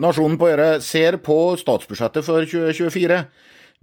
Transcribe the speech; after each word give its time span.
Nasjonen 0.00 0.38
på 0.40 0.48
Øre 0.48 0.78
ser 0.80 1.18
på 1.20 1.36
statsbudsjettet 1.60 2.24
for 2.24 2.46
2024, 2.48 3.18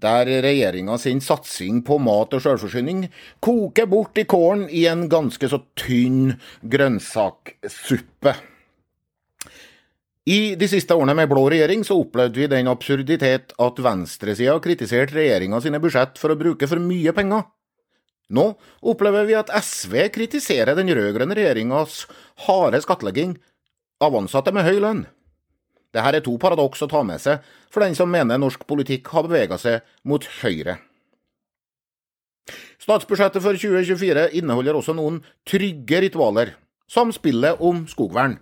der 0.02 0.30
regjeringa 0.46 0.96
sin 1.02 1.20
satsing 1.22 1.84
på 1.86 2.00
mat 2.02 2.34
og 2.34 2.42
sjølforsyning 2.42 3.04
koker 3.44 3.90
bort 3.90 4.18
i 4.18 4.26
kålen 4.30 4.66
i 4.70 4.86
en 4.90 5.06
ganske 5.12 5.50
så 5.50 5.60
tynn 5.78 6.36
grønnsaksuppe. 6.62 8.34
I 10.28 10.40
de 10.60 10.68
siste 10.68 10.96
årene 10.98 11.14
med 11.16 11.30
blå 11.32 11.46
regjering 11.54 11.86
så 11.88 12.00
opplevde 12.02 12.42
vi 12.42 12.50
den 12.52 12.68
absurditet 12.68 13.54
at 13.64 13.78
venstresida 13.80 14.58
kritiserte 14.64 15.16
regjeringa 15.16 15.62
sine 15.64 15.80
budsjett 15.84 16.18
for 16.20 16.34
å 16.34 16.40
bruke 16.40 16.68
for 16.68 16.82
mye 16.84 17.14
penger. 17.16 17.46
Nå 18.34 18.48
opplever 18.84 19.30
vi 19.30 19.38
at 19.40 19.54
SV 19.54 20.10
kritiserer 20.18 20.76
den 20.76 20.90
rød-grønne 20.92 21.38
regjeringas 21.38 22.02
harde 22.48 22.82
skattlegging 22.84 23.38
av 24.04 24.18
ansatte 24.20 24.52
med 24.54 24.68
høy 24.68 24.82
lønn. 24.84 25.06
Dette 25.98 26.20
er 26.20 26.22
to 26.22 26.36
paradoks 26.38 26.84
å 26.86 26.90
ta 26.92 27.02
med 27.06 27.22
seg 27.22 27.42
for 27.74 27.82
den 27.82 27.96
som 27.98 28.12
mener 28.14 28.38
norsk 28.38 28.68
politikk 28.70 29.10
har 29.16 29.26
bevega 29.26 29.58
seg 29.58 29.82
mot 30.06 30.22
høyre. 30.44 30.78
Statsbudsjettet 32.78 33.44
for 33.44 33.58
2024 33.58 34.30
inneholder 34.38 34.78
også 34.78 34.94
noen 34.96 35.18
trygge 35.48 36.04
ritualer, 36.06 36.54
som 36.88 37.10
spillet 37.12 37.60
om 37.66 37.82
skogvern. 37.90 38.38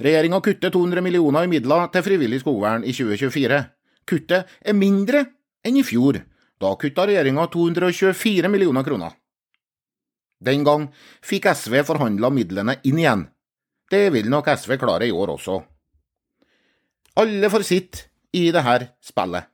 Regjeringa 0.00 0.40
kutter 0.42 0.72
200 0.72 1.04
millioner 1.04 1.44
i 1.44 1.52
midler 1.52 1.90
til 1.92 2.06
frivillig 2.06 2.40
skogvern 2.42 2.86
i 2.88 2.96
2024. 2.96 3.60
Kuttet 4.08 4.58
er 4.64 4.74
mindre 4.78 5.26
enn 5.68 5.76
i 5.78 5.84
fjor. 5.84 6.22
Da 6.58 6.72
kutta 6.80 7.04
regjeringa 7.06 7.44
224 7.52 8.50
millioner 8.50 8.86
kroner. 8.88 9.12
Den 10.40 10.64
gang 10.64 10.88
fikk 11.22 11.50
SV 11.52 11.82
forhandla 11.86 12.32
midlene 12.32 12.78
inn 12.88 12.98
igjen. 12.98 13.26
Det 13.90 14.08
vil 14.14 14.30
nok 14.32 14.48
SV 14.56 14.78
klare 14.80 15.06
i 15.06 15.14
år 15.14 15.36
også. 15.36 15.60
Alle 17.18 17.50
får 17.50 17.64
sitt 17.66 18.04
i 18.36 18.48
det 18.54 18.62
her 18.62 18.84
spillet. 19.02 19.48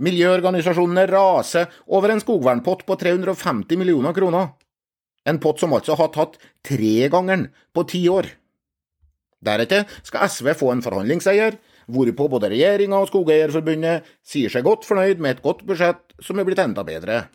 Miljøorganisasjonene 0.00 1.04
raser 1.10 1.68
over 1.92 2.14
en 2.14 2.22
skogvernpott 2.22 2.86
på 2.88 2.96
350 2.96 3.76
millioner 3.76 4.16
kroner. 4.16 4.54
En 5.28 5.40
pott 5.42 5.60
som 5.60 5.74
altså 5.76 5.96
har 5.98 6.12
tatt 6.14 6.38
tregangeren 6.64 7.48
på 7.76 7.84
ti 7.90 8.06
år. 8.08 8.30
Deretter 9.44 9.84
skal 10.06 10.30
SV 10.30 10.54
få 10.56 10.72
en 10.72 10.82
forhandlingsseier, 10.84 11.58
hvorpå 11.92 12.30
både 12.32 12.50
regjeringa 12.54 13.02
og 13.02 13.10
Skogeierforbundet 13.10 14.06
sier 14.24 14.50
seg 14.50 14.64
godt 14.66 14.86
fornøyd 14.88 15.20
med 15.20 15.36
et 15.36 15.44
godt 15.44 15.62
budsjett 15.68 16.16
som 16.24 16.40
er 16.40 16.48
blitt 16.48 16.62
enda 16.62 16.86
bedre. 16.86 17.26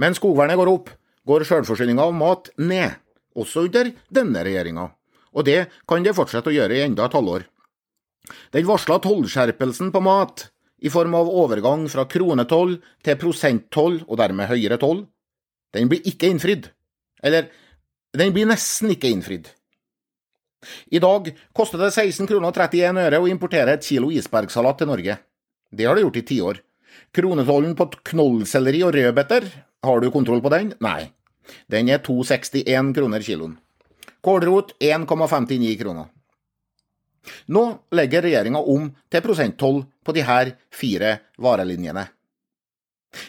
Men 0.00 0.16
skogvernet 0.16 0.58
går 0.58 0.72
opp, 0.72 0.88
går 1.28 1.44
sjølforsyninga 1.46 2.08
av 2.08 2.16
mat 2.16 2.50
ned, 2.58 2.96
også 3.36 3.68
under 3.68 3.92
denne 4.08 4.42
regjeringa. 4.46 4.88
Og 5.34 5.46
det 5.46 5.66
kan 5.90 6.02
det 6.06 6.16
fortsette 6.16 6.50
å 6.50 6.54
gjøre 6.54 6.78
i 6.78 6.86
enda 6.86 7.06
et 7.06 7.14
halvår. 7.14 7.44
Den 8.54 8.66
varsla 8.68 8.98
tollskjerpelsen 9.02 9.90
på 9.92 10.00
mat, 10.04 10.48
i 10.84 10.90
form 10.92 11.14
av 11.16 11.30
overgang 11.32 11.86
fra 11.88 12.04
kronetoll 12.10 12.76
til 13.04 13.18
prosenttoll 13.20 14.00
og 14.04 14.18
dermed 14.20 14.50
høyere 14.50 14.78
toll, 14.80 15.04
den 15.74 15.88
blir 15.90 16.04
ikke 16.08 16.28
innfridd. 16.30 16.68
Eller, 17.24 17.48
den 18.14 18.34
blir 18.34 18.48
nesten 18.48 18.92
ikke 18.94 19.10
innfridd. 19.10 19.48
I 20.92 21.00
dag 21.02 21.30
koster 21.56 21.80
det 21.80 21.90
16 21.92 22.28
kroner 22.28 22.50
og 22.50 22.56
31 22.56 23.00
øre 23.04 23.20
å 23.20 23.28
importere 23.28 23.76
et 23.76 23.84
kilo 23.84 24.10
isbergsalat 24.14 24.80
til 24.80 24.90
Norge. 24.92 25.18
Det 25.72 25.88
har 25.88 25.96
det 25.96 26.04
gjort 26.06 26.20
i 26.20 26.24
tiår. 26.30 26.62
Kronetollen 27.14 27.74
på 27.76 27.88
knollselleri 28.12 28.84
og 28.86 28.94
rødbeter, 28.96 29.48
har 29.84 30.00
du 30.00 30.10
kontroll 30.14 30.40
på 30.44 30.52
den? 30.54 30.72
Nei. 30.84 31.10
Den 31.68 31.90
er 31.92 32.00
2,61 32.00 32.94
kroner 32.96 33.24
kiloen. 33.24 33.58
Kålrot 34.24 34.72
1,59 34.80 35.74
kroner. 35.80 36.13
Nå 37.52 37.64
legger 37.96 38.24
regjeringa 38.26 38.60
om 38.60 38.90
til 39.10 39.24
prosenttoll 39.24 39.82
på 40.04 40.14
de 40.16 40.24
her 40.26 40.52
fire 40.72 41.16
varelinjene. 41.40 42.06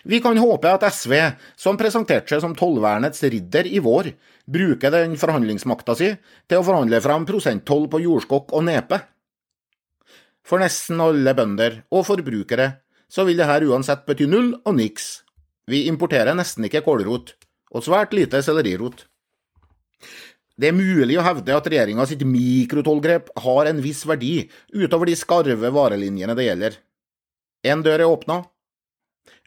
Vi 0.03 0.19
kan 0.21 0.37
håpe 0.37 0.71
at 0.73 0.85
SV, 0.89 1.13
som 1.55 1.77
presenterte 1.77 2.33
seg 2.33 2.41
som 2.41 2.55
tollvernets 2.57 3.21
ridder 3.21 3.67
i 3.69 3.81
vår, 3.83 4.09
bruker 4.45 4.93
den 4.93 5.13
forhandlingsmakta 5.19 5.95
si 5.97 6.11
til 6.49 6.61
å 6.61 6.65
forhandle 6.65 7.01
fram 7.05 7.25
prosenttoll 7.29 7.85
på 7.91 8.01
jordskokk 8.05 8.53
og 8.57 8.65
nepe. 8.65 8.99
For 10.45 10.61
nesten 10.61 11.01
alle 11.01 11.33
bønder 11.37 11.83
og 11.93 12.05
forbrukere 12.09 12.69
så 13.09 13.25
vil 13.25 13.39
dette 13.39 13.69
uansett 13.69 14.05
bety 14.05 14.27
null 14.29 14.53
og 14.57 14.77
niks. 14.77 15.25
Vi 15.69 15.85
importerer 15.89 16.37
nesten 16.37 16.67
ikke 16.67 16.83
kålrot, 16.85 17.33
og 17.73 17.85
svært 17.85 18.13
lite 18.13 18.41
sellerirot. 18.45 19.07
Det 20.55 20.69
er 20.69 20.75
mulig 20.75 21.17
å 21.19 21.25
hevde 21.25 21.51
at 21.51 21.65
regjeringa 21.67 22.05
sitt 22.07 22.21
mikrotollgrep 22.23 23.33
har 23.43 23.67
en 23.67 23.81
viss 23.83 24.05
verdi 24.07 24.45
utover 24.71 25.11
de 25.11 25.15
skarve 25.19 25.71
varelinjene 25.75 26.35
det 26.37 26.45
gjelder. 26.47 26.77
En 27.67 27.83
dør 27.83 27.99
er 27.99 28.07
åpna. 28.07 28.37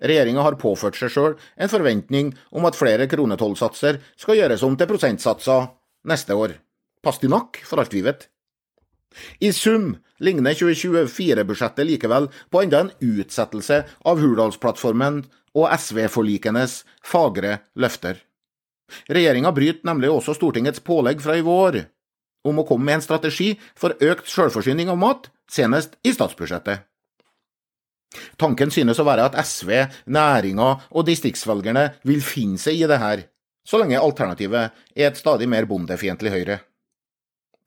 Regjeringa 0.05 0.45
har 0.45 0.59
påført 0.61 0.99
seg 0.99 1.13
sjøl 1.15 1.37
en 1.57 1.73
forventning 1.73 2.35
om 2.53 2.69
at 2.69 2.77
flere 2.77 3.09
kronetollsatser 3.11 4.03
skal 4.21 4.39
gjøres 4.39 4.65
om 4.67 4.77
til 4.77 4.91
prosentsatser 4.91 5.71
neste 6.11 6.37
år. 6.37 6.59
Pastinakk, 7.03 7.63
for 7.65 7.81
alt 7.81 7.95
vi 7.95 8.05
vet. 8.05 8.29
I 9.41 9.49
sum 9.57 9.95
ligner 10.21 10.53
2024-budsjettet 10.59 11.89
likevel 11.89 12.29
på 12.53 12.63
enda 12.63 12.85
en 12.85 12.95
utsettelse 13.01 13.81
av 14.05 14.21
Hurdalsplattformen 14.21 15.23
og 15.57 15.71
SV-forlikenes 15.73 16.83
fagre 17.01 17.63
løfter. 17.79 18.28
Regjeringa 19.09 19.53
bryter 19.53 19.87
nemlig 19.89 20.11
også 20.13 20.35
Stortingets 20.37 20.83
pålegg 20.85 21.23
fra 21.25 21.37
i 21.39 21.45
vår 21.45 21.83
om 22.49 22.61
å 22.61 22.67
komme 22.69 22.87
med 22.87 22.99
en 22.99 23.05
strategi 23.05 23.53
for 23.77 23.97
økt 24.01 24.29
selvforsyning 24.31 24.89
av 24.93 25.01
mat, 25.01 25.27
senest 25.51 25.99
i 26.07 26.15
statsbudsjettet. 26.15 26.85
Tanken 28.41 28.73
synes 28.73 29.01
å 29.03 29.05
være 29.05 29.27
at 29.29 29.37
SV, 29.43 29.73
næringa 30.09 30.69
og 30.89 31.05
distriktsvelgerne 31.09 31.85
vil 32.09 32.23
finne 32.25 32.61
seg 32.61 32.81
i 32.81 32.89
det 32.89 33.01
her, 33.03 33.27
så 33.69 33.83
lenge 33.83 34.01
alternativet 34.01 34.73
er 34.97 35.11
et 35.11 35.21
stadig 35.21 35.49
mer 35.51 35.69
bondefiendtlig 35.69 36.33
Høyre. 36.33 36.61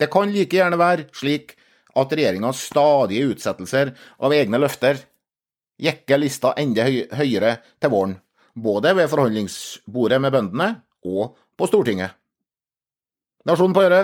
Det 0.02 0.10
kan 0.10 0.32
like 0.34 0.58
gjerne 0.58 0.80
være 0.82 1.12
slik 1.14 1.54
at 1.94 2.14
regjeringas 2.16 2.64
stadige 2.72 3.36
utsettelser 3.36 3.92
av 4.18 4.34
egne 4.34 4.58
løfter 4.64 5.04
jekker 5.82 6.22
lista 6.22 6.56
enda 6.58 6.88
høyere 6.88 7.58
til 7.82 7.94
våren, 7.94 8.16
både 8.56 8.96
ved 8.98 9.12
forhandlingsbordet 9.12 10.22
med 10.24 10.34
bøndene 10.34 10.70
og 11.06 11.38
på 11.58 11.68
Stortinget. 11.70 12.18
Nasjonen 13.46 13.74
på 13.74 13.84
Øre 13.88 14.02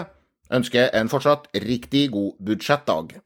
ønsker 0.54 0.90
en 0.98 1.10
fortsatt 1.12 1.50
riktig 1.54 2.08
god 2.14 2.38
budsjettdag. 2.44 3.20